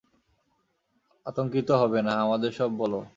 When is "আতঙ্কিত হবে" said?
1.25-1.99